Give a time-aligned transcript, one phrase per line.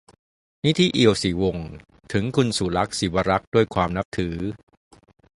[0.65, 1.69] นิธิ เอียวศรีวงศ์:
[2.13, 4.37] ถึงคุณสุลักษณ์ ศิวรักษ์ ด้วยความนับถือ